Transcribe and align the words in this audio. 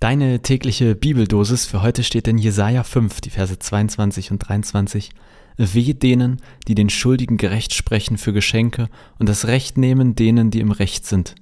Deine 0.00 0.42
tägliche 0.42 0.94
Bibeldosis 0.94 1.66
für 1.66 1.82
heute 1.82 2.04
steht 2.04 2.28
in 2.28 2.38
Jesaja 2.38 2.84
5, 2.84 3.20
die 3.20 3.30
Verse 3.30 3.58
22 3.58 4.30
und 4.30 4.38
23. 4.38 5.10
Wehe 5.56 5.96
denen, 5.96 6.40
die 6.68 6.76
den 6.76 6.88
Schuldigen 6.88 7.36
gerecht 7.36 7.74
sprechen 7.74 8.16
für 8.16 8.32
Geschenke 8.32 8.90
und 9.18 9.28
das 9.28 9.48
Recht 9.48 9.76
nehmen 9.76 10.14
denen, 10.14 10.52
die 10.52 10.60
im 10.60 10.70
Recht 10.70 11.04
sind. 11.04 11.34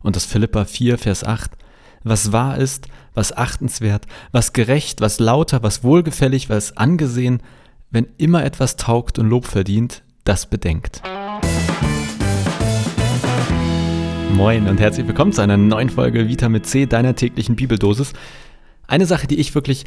Und 0.00 0.14
das 0.14 0.26
Philippa 0.26 0.66
4, 0.66 0.98
Vers 0.98 1.24
8. 1.24 1.52
Was 2.04 2.32
wahr 2.32 2.58
ist, 2.58 2.88
was 3.14 3.34
achtenswert, 3.34 4.06
was 4.30 4.52
gerecht, 4.52 5.00
was 5.00 5.18
lauter, 5.18 5.62
was 5.62 5.82
wohlgefällig, 5.82 6.50
was 6.50 6.76
angesehen, 6.76 7.42
wenn 7.90 8.08
immer 8.18 8.44
etwas 8.44 8.76
taugt 8.76 9.18
und 9.18 9.30
Lob 9.30 9.46
verdient, 9.46 10.02
das 10.24 10.44
bedenkt. 10.44 11.00
Moin 14.32 14.66
und 14.66 14.80
herzlich 14.80 15.06
willkommen 15.06 15.32
zu 15.32 15.42
einer 15.42 15.58
neuen 15.58 15.90
Folge 15.90 16.26
Vitamin 16.26 16.64
C, 16.64 16.86
deiner 16.86 17.14
täglichen 17.14 17.54
Bibeldosis. 17.54 18.14
Eine 18.88 19.04
Sache, 19.04 19.26
die 19.26 19.38
ich 19.38 19.54
wirklich 19.54 19.84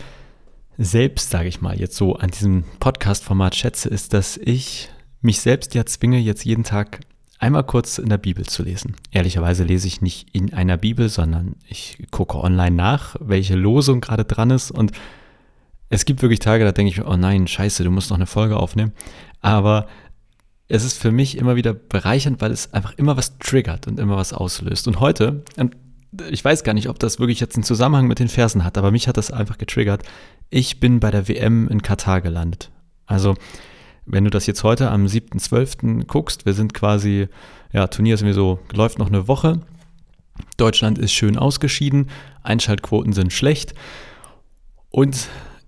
selbst, 0.77 1.31
sage 1.31 1.47
ich 1.49 1.61
mal, 1.61 1.79
jetzt 1.79 1.95
so 1.95 2.15
an 2.15 2.29
diesem 2.29 2.63
Podcast-Format 2.79 3.55
schätze, 3.55 3.89
ist, 3.89 4.13
dass 4.13 4.37
ich 4.37 4.89
mich 5.21 5.39
selbst 5.39 5.73
ja 5.73 5.85
zwinge, 5.85 6.19
jetzt 6.19 6.45
jeden 6.45 6.63
Tag 6.63 6.99
einmal 7.39 7.63
kurz 7.63 7.97
in 7.97 8.09
der 8.09 8.19
Bibel 8.19 8.45
zu 8.45 8.61
lesen. 8.61 8.95
Ehrlicherweise 9.11 9.63
lese 9.63 9.87
ich 9.87 10.01
nicht 10.01 10.27
in 10.31 10.53
einer 10.53 10.77
Bibel, 10.77 11.09
sondern 11.09 11.55
ich 11.67 11.97
gucke 12.11 12.37
online 12.37 12.75
nach, 12.75 13.15
welche 13.19 13.55
Losung 13.55 13.99
gerade 13.99 14.25
dran 14.25 14.51
ist 14.51 14.69
und 14.69 14.91
es 15.89 16.05
gibt 16.05 16.21
wirklich 16.21 16.39
Tage, 16.39 16.63
da 16.63 16.71
denke 16.71 16.91
ich, 16.91 17.05
oh 17.05 17.15
nein, 17.15 17.47
scheiße, 17.47 17.83
du 17.83 17.91
musst 17.91 18.09
noch 18.09 18.17
eine 18.17 18.25
Folge 18.25 18.57
aufnehmen. 18.57 18.93
Aber 19.41 19.87
es 20.67 20.83
ist 20.83 20.97
für 20.97 21.11
mich 21.11 21.37
immer 21.37 21.55
wieder 21.55 21.73
bereichernd, 21.73 22.41
weil 22.41 22.51
es 22.51 22.73
einfach 22.73 22.93
immer 22.97 23.17
was 23.17 23.37
triggert 23.37 23.87
und 23.87 23.99
immer 23.99 24.17
was 24.17 24.33
auslöst. 24.33 24.87
Und 24.87 24.99
heute, 24.99 25.43
ich 26.29 26.43
weiß 26.43 26.63
gar 26.63 26.73
nicht, 26.73 26.89
ob 26.89 26.97
das 26.99 27.19
wirklich 27.19 27.39
jetzt 27.39 27.55
einen 27.55 27.63
Zusammenhang 27.63 28.07
mit 28.07 28.19
den 28.19 28.29
Versen 28.29 28.63
hat, 28.63 28.77
aber 28.77 28.91
mich 28.91 29.07
hat 29.07 29.17
das 29.17 29.31
einfach 29.31 29.57
getriggert. 29.57 30.03
Ich 30.49 30.79
bin 30.79 30.99
bei 30.99 31.11
der 31.11 31.27
WM 31.27 31.67
in 31.67 31.81
Katar 31.81 32.21
gelandet. 32.21 32.71
Also, 33.05 33.35
wenn 34.07 34.23
du 34.23 34.29
das 34.29 34.47
jetzt 34.47 34.63
heute 34.63 34.89
am 34.89 35.05
7.12. 35.05 36.05
guckst, 36.05 36.45
wir 36.45 36.53
sind 36.53 36.73
quasi, 36.73 37.27
ja, 37.71 37.87
Turnier 37.87 38.15
ist 38.15 38.21
irgendwie 38.21 38.35
so, 38.35 38.59
läuft 38.73 38.97
noch 38.99 39.07
eine 39.07 39.27
Woche. 39.27 39.61
Deutschland 40.57 40.97
ist 40.97 41.13
schön 41.13 41.37
ausgeschieden, 41.37 42.09
Einschaltquoten 42.43 43.13
sind 43.13 43.31
schlecht. 43.31 43.73
Und 44.89 45.27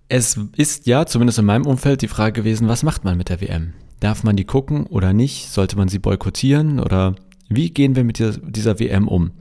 es 0.09 0.39
ist 0.55 0.87
ja, 0.87 1.05
zumindest 1.05 1.39
in 1.39 1.45
meinem 1.45 1.65
Umfeld, 1.65 2.01
die 2.01 2.07
Frage 2.07 2.41
gewesen, 2.41 2.67
was 2.67 2.83
macht 2.83 3.03
man 3.03 3.17
mit 3.17 3.29
der 3.29 3.41
WM? 3.41 3.73
Darf 3.99 4.23
man 4.23 4.35
die 4.35 4.45
gucken 4.45 4.85
oder 4.85 5.13
nicht? 5.13 5.49
Sollte 5.49 5.77
man 5.77 5.87
sie 5.87 5.99
boykottieren 5.99 6.79
oder 6.79 7.15
wie 7.49 7.69
gehen 7.69 7.95
wir 7.95 8.03
mit 8.03 8.19
dieser, 8.19 8.37
dieser 8.39 8.79
WM 8.79 9.07
um? 9.07 9.31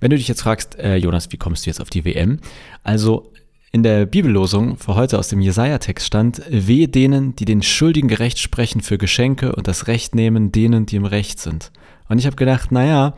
Wenn 0.00 0.10
du 0.10 0.16
dich 0.16 0.28
jetzt 0.28 0.42
fragst, 0.42 0.78
äh, 0.78 0.96
Jonas, 0.96 1.32
wie 1.32 1.36
kommst 1.36 1.66
du 1.66 1.70
jetzt 1.70 1.80
auf 1.80 1.90
die 1.90 2.04
WM? 2.04 2.38
Also 2.82 3.32
in 3.72 3.82
der 3.82 4.06
Bibellosung 4.06 4.76
für 4.76 4.94
heute 4.94 5.18
aus 5.18 5.28
dem 5.28 5.40
Jesaja-Text 5.40 6.06
stand, 6.06 6.42
wehe 6.48 6.86
denen, 6.86 7.34
die 7.34 7.44
den 7.44 7.60
Schuldigen 7.60 8.06
gerecht 8.06 8.38
sprechen 8.38 8.82
für 8.82 8.98
Geschenke 8.98 9.56
und 9.56 9.66
das 9.66 9.88
Recht 9.88 10.14
nehmen 10.14 10.52
denen, 10.52 10.86
die 10.86 10.94
im 10.94 11.06
Recht 11.06 11.40
sind. 11.40 11.72
Und 12.08 12.18
ich 12.18 12.26
habe 12.26 12.36
gedacht, 12.36 12.70
naja, 12.70 13.14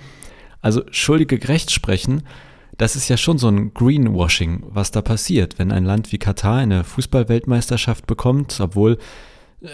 also 0.63 0.83
Schuldige 0.91 1.39
gerecht 1.39 1.71
sprechen, 1.71 2.23
das 2.79 2.97
ist 2.97 3.09
ja 3.09 3.17
schon 3.17 3.37
so 3.37 3.49
ein 3.49 3.75
Greenwashing, 3.75 4.63
was 4.69 4.91
da 4.91 5.03
passiert, 5.03 5.59
wenn 5.59 5.73
ein 5.73 5.85
Land 5.85 6.13
wie 6.13 6.19
Katar 6.19 6.57
eine 6.57 6.85
Fußballweltmeisterschaft 6.85 8.07
bekommt, 8.07 8.59
obwohl 8.61 8.99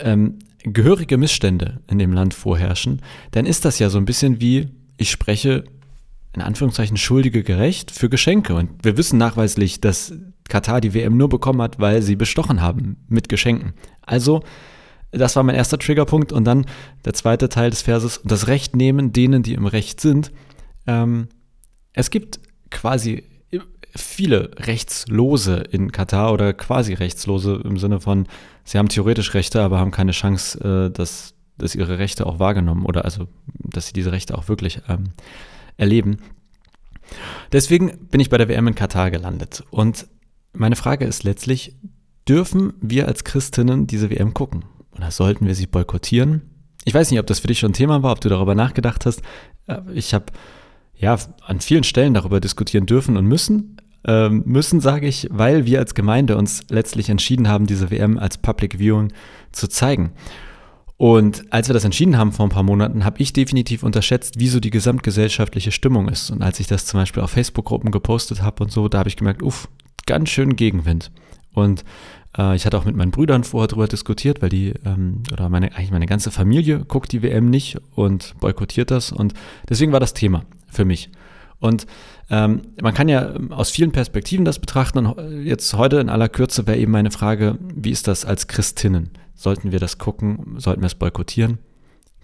ähm, 0.02 0.38
gehörige 0.64 1.18
Missstände 1.18 1.80
in 1.88 1.98
dem 1.98 2.12
Land 2.12 2.34
vorherrschen, 2.34 3.02
dann 3.32 3.46
ist 3.46 3.64
das 3.64 3.78
ja 3.78 3.90
so 3.90 3.98
ein 3.98 4.04
bisschen 4.04 4.40
wie, 4.40 4.68
ich 4.96 5.10
spreche 5.10 5.64
in 6.34 6.42
Anführungszeichen 6.42 6.96
Schuldige 6.96 7.42
gerecht 7.42 7.90
für 7.90 8.08
Geschenke. 8.08 8.54
Und 8.54 8.84
wir 8.84 8.96
wissen 8.96 9.18
nachweislich, 9.18 9.80
dass 9.80 10.14
Katar 10.48 10.80
die 10.80 10.94
WM 10.94 11.16
nur 11.16 11.28
bekommen 11.28 11.60
hat, 11.60 11.78
weil 11.78 12.02
sie 12.02 12.16
bestochen 12.16 12.62
haben 12.62 12.96
mit 13.08 13.28
Geschenken. 13.28 13.74
Also, 14.00 14.42
das 15.10 15.36
war 15.36 15.42
mein 15.42 15.54
erster 15.54 15.78
Triggerpunkt. 15.78 16.32
Und 16.32 16.44
dann 16.44 16.64
der 17.04 17.12
zweite 17.12 17.48
Teil 17.48 17.70
des 17.70 17.82
Verses, 17.82 18.20
das 18.24 18.46
Recht 18.46 18.74
nehmen 18.74 19.12
denen, 19.12 19.42
die 19.42 19.54
im 19.54 19.66
Recht 19.66 20.00
sind. 20.00 20.32
Ähm, 20.86 21.28
es 21.92 22.10
gibt 22.10 22.40
quasi 22.70 23.24
viele 23.94 24.50
Rechtslose 24.56 25.56
in 25.56 25.92
Katar 25.92 26.32
oder 26.32 26.52
quasi 26.52 26.94
Rechtslose 26.94 27.60
im 27.64 27.76
Sinne 27.78 28.00
von, 28.00 28.26
sie 28.64 28.78
haben 28.78 28.88
theoretisch 28.88 29.34
Rechte, 29.34 29.62
aber 29.62 29.78
haben 29.78 29.90
keine 29.90 30.12
Chance, 30.12 30.88
äh, 30.88 30.90
dass, 30.90 31.34
dass 31.58 31.74
ihre 31.74 31.98
Rechte 31.98 32.26
auch 32.26 32.38
wahrgenommen 32.38 32.86
oder 32.86 33.04
also, 33.04 33.28
dass 33.58 33.88
sie 33.88 33.92
diese 33.92 34.12
Rechte 34.12 34.36
auch 34.36 34.48
wirklich 34.48 34.80
ähm, 34.88 35.12
erleben. 35.76 36.18
Deswegen 37.52 38.08
bin 38.08 38.20
ich 38.20 38.30
bei 38.30 38.38
der 38.38 38.48
WM 38.48 38.68
in 38.68 38.74
Katar 38.74 39.10
gelandet. 39.10 39.62
Und 39.70 40.06
meine 40.52 40.76
Frage 40.76 41.04
ist 41.04 41.24
letztlich, 41.24 41.76
dürfen 42.28 42.74
wir 42.80 43.08
als 43.08 43.24
Christinnen 43.24 43.86
diese 43.86 44.10
WM 44.10 44.32
gucken? 44.32 44.64
Oder 44.96 45.10
sollten 45.10 45.46
wir 45.46 45.54
sie 45.54 45.66
boykottieren? 45.66 46.42
Ich 46.84 46.94
weiß 46.94 47.10
nicht, 47.10 47.20
ob 47.20 47.26
das 47.26 47.40
für 47.40 47.46
dich 47.46 47.58
schon 47.58 47.70
ein 47.70 47.74
Thema 47.74 48.02
war, 48.02 48.12
ob 48.12 48.20
du 48.20 48.28
darüber 48.28 48.54
nachgedacht 48.54 49.06
hast. 49.06 49.22
Äh, 49.66 49.80
ich 49.92 50.14
habe 50.14 50.26
ja 51.02 51.18
an 51.44 51.60
vielen 51.60 51.84
Stellen 51.84 52.14
darüber 52.14 52.40
diskutieren 52.40 52.86
dürfen 52.86 53.16
und 53.18 53.26
müssen. 53.26 53.76
Ähm, 54.04 54.42
müssen, 54.46 54.80
sage 54.80 55.06
ich, 55.06 55.28
weil 55.30 55.66
wir 55.66 55.78
als 55.78 55.94
Gemeinde 55.94 56.36
uns 56.36 56.62
letztlich 56.70 57.08
entschieden 57.08 57.48
haben, 57.48 57.66
diese 57.66 57.90
WM 57.90 58.18
als 58.18 58.38
Public 58.38 58.78
Viewing 58.78 59.12
zu 59.52 59.68
zeigen. 59.68 60.12
Und 60.96 61.52
als 61.52 61.68
wir 61.68 61.74
das 61.74 61.84
entschieden 61.84 62.16
haben 62.16 62.32
vor 62.32 62.46
ein 62.46 62.50
paar 62.50 62.62
Monaten, 62.62 63.04
habe 63.04 63.20
ich 63.20 63.32
definitiv 63.32 63.82
unterschätzt, 63.82 64.38
wie 64.38 64.48
so 64.48 64.60
die 64.60 64.70
gesamtgesellschaftliche 64.70 65.72
Stimmung 65.72 66.08
ist. 66.08 66.30
Und 66.30 66.42
als 66.42 66.60
ich 66.60 66.68
das 66.68 66.86
zum 66.86 67.00
Beispiel 67.00 67.22
auf 67.22 67.30
Facebook-Gruppen 67.30 67.90
gepostet 67.90 68.42
habe 68.42 68.62
und 68.64 68.70
so, 68.70 68.88
da 68.88 68.98
habe 68.98 69.08
ich 69.08 69.16
gemerkt, 69.16 69.42
uff, 69.42 69.68
ganz 70.06 70.30
schön 70.30 70.54
Gegenwind. 70.54 71.10
Und 71.52 71.84
äh, 72.38 72.54
ich 72.54 72.66
hatte 72.66 72.78
auch 72.78 72.84
mit 72.84 72.96
meinen 72.96 73.10
Brüdern 73.10 73.42
vorher 73.44 73.68
darüber 73.68 73.88
diskutiert, 73.88 74.42
weil 74.42 74.48
die, 74.48 74.74
ähm, 74.84 75.22
oder 75.32 75.48
meine, 75.48 75.74
eigentlich 75.74 75.90
meine 75.90 76.06
ganze 76.06 76.30
Familie 76.30 76.84
guckt 76.84 77.10
die 77.10 77.22
WM 77.22 77.50
nicht 77.50 77.78
und 77.94 78.34
boykottiert 78.40 78.92
das. 78.92 79.10
Und 79.10 79.34
deswegen 79.68 79.92
war 79.92 80.00
das 80.00 80.14
Thema 80.14 80.44
für 80.72 80.84
mich. 80.84 81.10
Und 81.60 81.86
ähm, 82.28 82.62
man 82.80 82.92
kann 82.92 83.08
ja 83.08 83.34
aus 83.50 83.70
vielen 83.70 83.92
Perspektiven 83.92 84.44
das 84.44 84.58
betrachten. 84.58 85.06
Und 85.06 85.44
jetzt 85.44 85.74
heute 85.74 86.00
in 86.00 86.08
aller 86.08 86.28
Kürze 86.28 86.66
wäre 86.66 86.78
eben 86.78 86.90
meine 86.90 87.12
Frage, 87.12 87.58
wie 87.60 87.90
ist 87.90 88.08
das 88.08 88.24
als 88.24 88.48
Christinnen? 88.48 89.10
Sollten 89.34 89.70
wir 89.70 89.78
das 89.78 89.98
gucken? 89.98 90.56
Sollten 90.58 90.82
wir 90.82 90.86
es 90.86 90.96
boykottieren? 90.96 91.58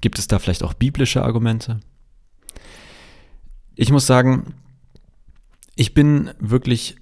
Gibt 0.00 0.18
es 0.18 0.26
da 0.26 0.38
vielleicht 0.38 0.62
auch 0.62 0.74
biblische 0.74 1.22
Argumente? 1.22 1.80
Ich 3.76 3.92
muss 3.92 4.06
sagen, 4.06 4.54
ich 5.76 5.94
bin 5.94 6.30
wirklich 6.40 6.96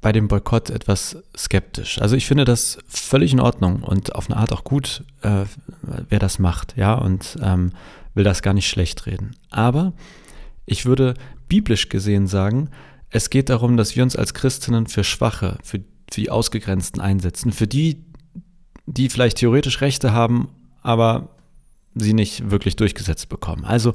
bei 0.00 0.12
dem 0.12 0.28
Boykott 0.28 0.70
etwas 0.70 1.16
skeptisch. 1.36 2.00
Also 2.00 2.16
ich 2.16 2.26
finde 2.26 2.44
das 2.44 2.78
völlig 2.86 3.32
in 3.32 3.40
Ordnung 3.40 3.82
und 3.82 4.14
auf 4.14 4.30
eine 4.30 4.38
Art 4.38 4.52
auch 4.52 4.64
gut, 4.64 5.04
äh, 5.22 5.44
wer 6.08 6.18
das 6.18 6.38
macht, 6.38 6.76
ja, 6.76 6.94
und 6.94 7.36
ähm, 7.42 7.72
will 8.14 8.24
das 8.24 8.42
gar 8.42 8.54
nicht 8.54 8.68
schlecht 8.68 9.06
reden. 9.06 9.36
Aber 9.50 9.92
ich 10.66 10.86
würde 10.86 11.14
biblisch 11.48 11.88
gesehen 11.88 12.26
sagen, 12.26 12.70
es 13.10 13.30
geht 13.30 13.48
darum, 13.48 13.76
dass 13.76 13.96
wir 13.96 14.02
uns 14.02 14.16
als 14.16 14.34
Christinnen 14.34 14.86
für 14.86 15.04
Schwache, 15.04 15.58
für, 15.62 15.80
die 16.12 16.30
Ausgegrenzten 16.30 17.00
einsetzen, 17.00 17.52
für 17.52 17.66
die, 17.66 18.04
die 18.86 19.08
vielleicht 19.08 19.38
theoretisch 19.38 19.80
Rechte 19.80 20.12
haben, 20.12 20.48
aber 20.82 21.36
sie 21.94 22.14
nicht 22.14 22.50
wirklich 22.50 22.76
durchgesetzt 22.76 23.28
bekommen. 23.28 23.64
Also 23.64 23.94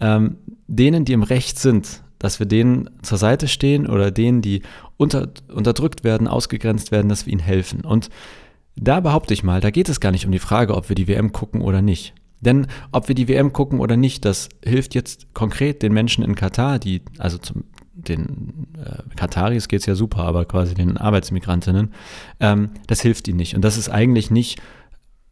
ähm, 0.00 0.38
denen, 0.66 1.04
die 1.04 1.12
im 1.12 1.22
Recht 1.22 1.58
sind, 1.58 2.02
dass 2.18 2.38
wir 2.38 2.46
denen 2.46 2.90
zur 3.02 3.18
Seite 3.18 3.48
stehen 3.48 3.86
oder 3.86 4.10
denen, 4.10 4.42
die 4.42 4.62
unter, 4.96 5.28
unterdrückt 5.52 6.04
werden, 6.04 6.26
ausgegrenzt 6.26 6.90
werden, 6.90 7.08
dass 7.08 7.26
wir 7.26 7.32
ihnen 7.32 7.42
helfen. 7.42 7.82
Und 7.82 8.08
da 8.76 9.00
behaupte 9.00 9.34
ich 9.34 9.44
mal, 9.44 9.60
da 9.60 9.70
geht 9.70 9.88
es 9.88 10.00
gar 10.00 10.10
nicht 10.10 10.26
um 10.26 10.32
die 10.32 10.38
Frage, 10.38 10.74
ob 10.74 10.88
wir 10.88 10.96
die 10.96 11.08
WM 11.08 11.32
gucken 11.32 11.60
oder 11.60 11.82
nicht. 11.82 12.14
Denn 12.40 12.66
ob 12.92 13.08
wir 13.08 13.14
die 13.14 13.28
WM 13.28 13.52
gucken 13.52 13.80
oder 13.80 13.96
nicht, 13.96 14.24
das 14.24 14.48
hilft 14.64 14.94
jetzt 14.94 15.32
konkret 15.34 15.82
den 15.82 15.92
Menschen 15.92 16.24
in 16.24 16.34
Katar, 16.34 16.78
die, 16.78 17.02
also 17.18 17.38
zum, 17.38 17.64
den 17.94 18.68
äh, 18.78 19.16
Kataris 19.16 19.68
geht 19.68 19.80
es 19.80 19.86
ja 19.86 19.94
super, 19.94 20.24
aber 20.24 20.44
quasi 20.44 20.74
den 20.74 20.98
Arbeitsmigrantinnen, 20.98 21.94
ähm, 22.40 22.70
das 22.86 23.00
hilft 23.00 23.28
ihnen 23.28 23.38
nicht. 23.38 23.54
Und 23.54 23.62
das 23.62 23.76
ist 23.76 23.88
eigentlich 23.88 24.30
nicht 24.30 24.60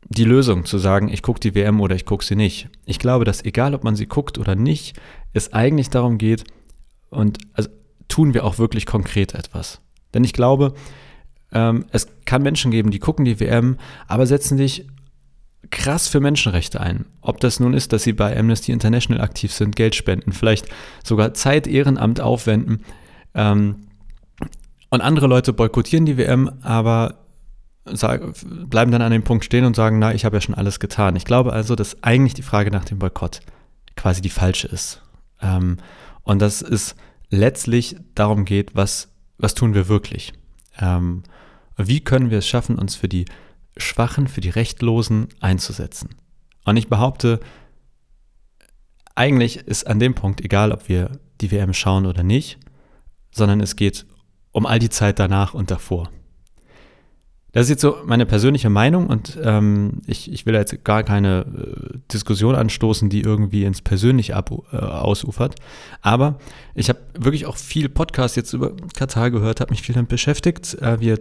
die 0.09 0.25
Lösung, 0.25 0.65
zu 0.65 0.79
sagen, 0.79 1.09
ich 1.09 1.23
gucke 1.23 1.41
die 1.41 1.55
WM 1.55 1.81
oder 1.81 1.95
ich 1.95 2.05
gucke 2.05 2.25
sie 2.25 2.37
nicht. 2.37 2.69
Ich 2.87 2.99
glaube, 2.99 3.25
dass 3.25 3.45
egal, 3.45 3.75
ob 3.75 3.85
man 3.85 3.97
sie 3.97 4.07
guckt 4.07 4.39
oder 4.39 4.55
nicht, 4.55 4.99
es 5.33 5.53
eigentlich 5.53 5.91
darum 5.91 6.19
geht, 6.19 6.45
und 7.11 7.39
also 7.53 7.69
tun 8.09 8.35
wir 8.35 8.45
auch 8.45 8.59
wirklich 8.59 8.87
konkret 8.87 9.35
etwas. 9.35 9.81
Denn 10.15 10.25
ich 10.25 10.33
glaube, 10.33 10.75
ähm, 11.53 11.85
es 11.91 12.07
kann 12.25 12.43
Menschen 12.43 12.71
geben, 12.71 12.91
die 12.91 12.99
gucken 12.99 13.25
die 13.25 13.39
WM, 13.39 13.77
aber 14.09 14.27
setzen 14.27 14.57
sich 14.57 14.87
krass 15.71 16.09
für 16.09 16.21
Menschenrechte 16.21 16.81
ein. 16.81 17.07
Ob 17.21 17.41
das 17.41 17.61
nun 17.61 17.75
ist, 17.75 17.93
dass 17.93 18.03
sie 18.03 18.13
bei 18.13 18.37
Amnesty 18.37 18.73
International 18.73 19.23
aktiv 19.23 19.53
sind, 19.53 19.77
Geld 19.77 19.95
spenden, 19.95 20.33
vielleicht 20.33 20.67
sogar 21.05 21.35
Zeit, 21.35 21.67
Ehrenamt 21.67 22.21
aufwenden. 22.21 22.83
Ähm, 23.35 23.87
und 24.91 25.01
andere 25.01 25.27
Leute 25.27 25.53
boykottieren 25.53 26.05
die 26.05 26.19
WM, 26.19 26.51
aber 26.63 27.21
sag, 27.85 28.23
bleiben 28.69 28.93
dann 28.93 29.03
an 29.03 29.13
dem 29.13 29.25
Punkt 29.25 29.45
stehen 29.45 29.65
und 29.65 29.75
sagen, 29.75 29.99
na, 29.99 30.15
ich 30.15 30.25
habe 30.25 30.37
ja 30.37 30.41
schon 30.41 30.55
alles 30.55 30.81
getan. 30.81 31.17
Ich 31.17 31.25
glaube 31.25 31.53
also, 31.53 31.75
dass 31.75 32.03
eigentlich 32.03 32.35
die 32.35 32.43
Frage 32.43 32.71
nach 32.71 32.85
dem 32.85 32.99
Boykott 32.99 33.41
quasi 33.97 34.21
die 34.21 34.29
falsche 34.29 34.69
ist. 34.69 35.03
Ähm, 35.41 35.79
und 36.23 36.43
dass 36.43 36.61
es 36.61 36.95
letztlich 37.31 37.97
darum 38.15 38.45
geht, 38.45 38.75
was 38.75 39.13
was 39.43 39.55
tun 39.55 39.75
wir 39.75 39.89
wirklich? 39.89 40.33
Ähm, 40.79 41.25
wie 41.77 42.01
können 42.01 42.31
wir 42.31 42.39
es 42.39 42.47
schaffen, 42.47 42.79
uns 42.79 42.95
für 42.95 43.09
die 43.09 43.27
Schwachen, 43.77 44.29
für 44.29 44.41
die 44.41 44.51
Rechtlosen 44.51 45.29
einzusetzen? 45.41 46.11
Und 46.65 46.77
ich 46.77 46.89
behaupte, 46.89 47.41
eigentlich 49.15 49.57
ist 49.57 49.87
an 49.87 49.99
dem 49.99 50.15
Punkt 50.15 50.41
egal, 50.41 50.73
ob 50.73 50.89
wir 50.89 51.19
die 51.41 51.51
WM 51.51 51.75
schauen 51.75 52.07
oder 52.07 52.23
nicht, 52.23 52.59
sondern 53.31 53.61
es 53.61 53.77
geht 53.77 54.07
um 54.53 54.67
all 54.67 54.79
die 54.79 54.91
Zeit 54.91 55.19
danach 55.19 55.55
und 55.55 55.71
davor. 55.71 56.11
Das 57.53 57.65
ist 57.65 57.69
jetzt 57.71 57.83
so 57.83 57.99
meine 58.07 58.25
persönliche 58.25 58.71
Meinung 58.71 59.09
und 59.09 59.39
ähm, 59.43 60.01
ich, 60.07 60.33
ich 60.33 60.47
will 60.47 60.55
jetzt 60.55 60.85
gar 60.85 61.03
keine 61.03 61.45
äh, 61.45 61.99
Diskussion 62.11 62.55
anstoßen, 62.55 63.11
die 63.11 63.21
irgendwie 63.21 63.65
ins 63.65 63.83
Persönliche 63.83 64.37
ab, 64.37 64.51
äh, 64.73 64.77
ausufert. 64.77 65.57
Aber 66.01 66.39
ich 66.75 66.89
habe 66.89 67.01
wirklich 67.19 67.45
auch 67.45 67.59
viel 67.59 67.91
Podcast 67.91 68.37
jetzt 68.37 68.55
über 68.55 68.73
Katar 68.97 69.31
gehört, 69.31 69.61
habe 69.61 69.71
mich 69.71 69.83
viel 69.83 69.95
damit 69.95 70.09
beschäftigt. 70.09 70.81
Äh, 70.81 71.01
wir 71.01 71.21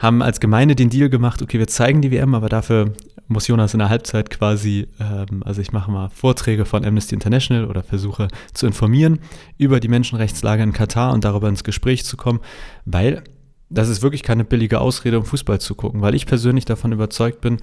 haben 0.00 0.22
als 0.22 0.40
Gemeinde 0.40 0.74
den 0.74 0.90
Deal 0.90 1.10
gemacht, 1.10 1.42
okay, 1.42 1.58
wir 1.58 1.68
zeigen 1.68 2.00
die 2.00 2.10
WM, 2.10 2.34
aber 2.34 2.48
dafür 2.48 2.94
muss 3.28 3.46
Jonas 3.46 3.74
in 3.74 3.78
der 3.78 3.90
Halbzeit 3.90 4.30
quasi, 4.30 4.88
ähm, 4.98 5.42
also 5.44 5.60
ich 5.60 5.72
mache 5.72 5.90
mal 5.90 6.08
Vorträge 6.08 6.64
von 6.64 6.84
Amnesty 6.84 7.14
International 7.14 7.66
oder 7.66 7.82
versuche 7.82 8.28
zu 8.54 8.66
informieren 8.66 9.20
über 9.58 9.78
die 9.78 9.88
Menschenrechtslage 9.88 10.62
in 10.62 10.72
Katar 10.72 11.12
und 11.12 11.24
darüber 11.24 11.48
ins 11.48 11.62
Gespräch 11.62 12.04
zu 12.04 12.16
kommen, 12.16 12.40
weil 12.86 13.22
das 13.68 13.88
ist 13.88 14.02
wirklich 14.02 14.22
keine 14.22 14.44
billige 14.44 14.80
Ausrede, 14.80 15.18
um 15.18 15.24
Fußball 15.24 15.60
zu 15.60 15.74
gucken, 15.74 16.00
weil 16.00 16.14
ich 16.14 16.26
persönlich 16.26 16.64
davon 16.64 16.92
überzeugt 16.92 17.40
bin, 17.42 17.58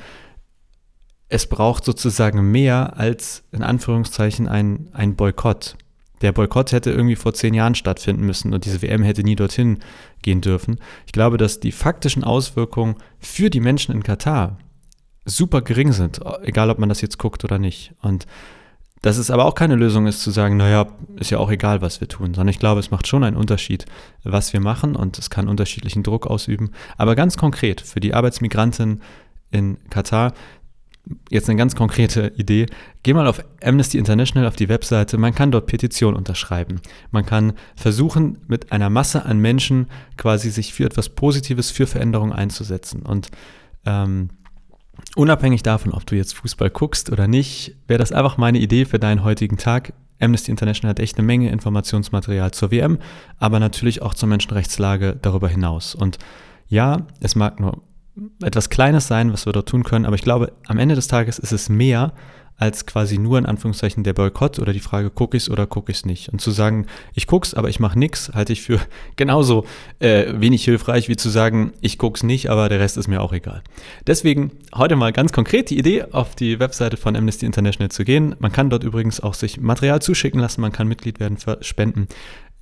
es 1.30 1.48
braucht 1.48 1.84
sozusagen 1.84 2.52
mehr 2.52 2.98
als 2.98 3.44
in 3.52 3.64
Anführungszeichen 3.64 4.48
ein, 4.48 4.88
ein 4.94 5.16
Boykott. 5.16 5.76
Der 6.22 6.32
Boykott 6.32 6.72
hätte 6.72 6.92
irgendwie 6.92 7.16
vor 7.16 7.34
zehn 7.34 7.54
Jahren 7.54 7.76
stattfinden 7.76 8.26
müssen 8.26 8.54
und 8.54 8.66
diese 8.66 8.82
WM 8.82 9.04
hätte 9.04 9.24
nie 9.24 9.36
dorthin 9.36 9.80
gehen 10.22 10.42
dürfen. 10.42 10.80
Ich 11.06 11.12
glaube, 11.12 11.38
dass 11.38 11.60
die 11.60 11.72
faktischen 11.72 12.24
Auswirkungen 12.24 12.96
für 13.20 13.50
die 13.50 13.60
Menschen 13.60 13.94
in 13.94 14.04
Katar 14.04 14.58
super 15.26 15.62
gering 15.62 15.92
sind, 15.92 16.22
egal 16.42 16.70
ob 16.70 16.80
man 16.80 16.90
das 16.90 17.02
jetzt 17.02 17.20
guckt 17.20 17.44
oder 17.44 17.60
nicht. 17.60 17.94
Und 18.02 18.26
dass 19.02 19.18
es 19.18 19.30
aber 19.30 19.46
auch 19.46 19.56
keine 19.56 19.76
Lösung 19.76 20.08
ist 20.08 20.22
zu 20.22 20.32
sagen, 20.32 20.58
naja, 20.58 20.88
ist 21.18 21.30
ja 21.30 21.38
auch 21.38 21.52
egal, 21.52 21.82
was 21.82 22.02
wir 22.02 22.08
tun, 22.08 22.34
sondern 22.34 22.48
ich 22.48 22.60
glaube, 22.60 22.80
es 22.80 22.90
macht 22.90 23.08
schon 23.08 23.24
einen 23.24 23.38
Unterschied, 23.38 23.86
was 24.24 24.54
wir 24.54 24.60
machen 24.60 24.96
und 24.96 25.20
es 25.20 25.30
kann 25.30 25.48
unterschiedlichen 25.48 26.02
Druck 26.02 26.26
ausüben. 26.26 26.72
Aber 26.98 27.16
ganz 27.16 27.38
konkret 27.38 27.82
für 27.82 28.00
die 28.00 28.14
Arbeitsmigranten 28.14 29.02
in 29.52 29.78
Katar, 29.90 30.34
jetzt 31.30 31.50
eine 31.50 31.58
ganz 31.58 31.76
konkrete 31.76 32.34
Idee. 32.38 32.68
Geh 33.04 33.14
mal 33.14 33.28
auf 33.28 33.44
Amnesty 33.64 33.98
International 33.98 34.48
auf 34.48 34.56
die 34.56 34.70
Webseite. 34.70 35.18
Man 35.18 35.34
kann 35.34 35.52
dort 35.52 35.68
Petitionen 35.68 36.18
unterschreiben. 36.18 36.82
Man 37.12 37.26
kann 37.26 37.54
versuchen, 37.76 38.40
mit 38.48 38.72
einer 38.72 38.90
Masse 38.90 39.26
an 39.26 39.40
Menschen 39.40 39.88
quasi 40.18 40.50
sich 40.50 40.74
für 40.74 40.86
etwas 40.86 41.10
Positives, 41.10 41.72
für 41.72 41.88
Veränderungen 41.88 42.34
einzusetzen. 42.34 43.04
Und 43.04 43.30
ähm, 43.86 44.30
Unabhängig 45.16 45.64
davon, 45.64 45.94
ob 45.94 46.06
du 46.06 46.16
jetzt 46.16 46.34
Fußball 46.36 46.70
guckst 46.70 47.12
oder 47.12 47.28
nicht, 47.28 47.76
wäre 47.88 48.00
das 48.00 48.12
einfach 48.12 48.38
meine 48.38 48.60
Idee 48.60 48.86
für 48.86 49.00
deinen 49.00 49.24
heutigen 49.24 49.58
Tag. 49.58 49.94
Amnesty 50.20 50.52
International 50.52 50.92
hat 50.92 51.00
echt 51.00 51.18
eine 51.18 51.26
Menge 51.26 51.52
Informationsmaterial 51.52 52.52
zur 52.52 52.72
WM, 52.72 52.98
aber 53.38 53.60
natürlich 53.60 54.02
auch 54.02 54.14
zur 54.14 54.30
Menschenrechtslage 54.30 55.18
darüber 55.22 55.48
hinaus. 55.48 55.96
Und 55.96 56.18
ja, 56.68 57.06
es 57.20 57.36
mag 57.36 57.60
nur 57.60 57.84
etwas 58.42 58.70
Kleines 58.70 59.08
sein, 59.08 59.34
was 59.34 59.46
wir 59.46 59.54
dort 59.54 59.70
tun 59.70 59.84
können, 59.84 60.06
aber 60.06 60.16
ich 60.16 60.22
glaube, 60.22 60.54
am 60.68 60.78
Ende 60.78 60.96
des 60.96 61.08
Tages 61.08 61.40
ist 61.40 61.52
es 61.52 61.70
mehr, 61.70 62.14
als 62.58 62.88
quasi 62.88 63.20
nur 63.20 63.38
in 63.38 63.46
Anführungszeichen 63.46 64.04
der 64.04 64.14
Boykott 64.14 64.58
oder 64.60 64.74
die 64.74 64.80
Frage, 64.80 65.12
gucke 65.12 65.38
ich 65.38 65.44
es 65.44 65.50
oder 65.50 65.68
gucke 65.68 65.92
ich 65.92 66.00
es 66.00 66.06
nicht. 66.06 66.30
Und 66.30 66.42
zu 66.42 66.50
sagen, 66.52 66.88
ich 67.14 67.28
gucke 67.28 67.46
es, 67.46 67.54
aber 67.54 67.70
ich 67.70 67.80
mache 67.80 67.98
nichts, 67.98 68.32
halte 68.34 68.52
ich 68.52 68.64
für 68.64 68.80
genauso 69.16 69.66
äh, 70.00 70.34
wenig 70.34 70.66
hilfreich, 70.66 71.08
wie 71.08 71.16
zu 71.16 71.30
sagen, 71.30 71.74
ich 71.82 71.98
gucke 71.98 72.18
es 72.18 72.24
nicht, 72.24 72.50
aber 72.50 72.68
der 72.68 72.80
Rest 72.80 72.98
ist 72.98 73.08
mir 73.08 73.22
auch 73.22 73.32
egal. 73.32 73.62
Deswegen 74.08 74.52
heute 74.76 74.96
mal 74.96 75.14
ganz 75.14 75.32
konkret 75.32 75.70
die 75.70 75.78
Idee, 75.78 76.06
auf 76.12 76.36
die 76.36 76.60
Webseite 76.60 76.98
von 76.98 77.16
Amnesty 77.16 77.46
International 77.46 77.92
zu 77.92 78.04
gehen. 78.04 78.36
Man 78.40 78.52
kann 78.52 78.72
dort 78.72 78.84
übrigens 78.84 79.20
auch 79.20 79.36
sich 79.36 79.62
Material 79.62 80.02
zuschicken 80.02 80.40
lassen, 80.40 80.62
man 80.62 80.72
kann 80.72 80.88
Mitglied 80.88 81.20
werden, 81.20 81.38
spenden. 81.62 82.08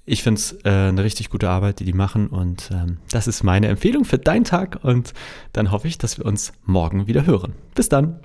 Ich 0.06 0.22
finde 0.22 0.40
es 0.40 0.54
äh, 0.64 0.70
eine 0.70 1.04
richtig 1.04 1.30
gute 1.30 1.50
Arbeit, 1.50 1.80
die 1.80 1.86
die 1.86 1.94
machen 1.94 2.28
und 2.28 2.70
ähm, 2.72 2.98
das 3.10 3.28
ist 3.28 3.44
meine 3.44 3.68
Empfehlung 3.68 4.06
für 4.06 4.20
deinen 4.20 4.44
Tag 4.44 4.80
und 4.84 5.14
dann 5.54 5.72
hoffe 5.72 5.88
ich, 5.88 5.98
dass 5.98 6.20
wir 6.20 6.26
uns 6.26 6.54
morgen 6.64 7.08
wieder 7.08 7.26
hören. 7.26 7.54
Bis 7.74 7.90
dann! 7.90 8.20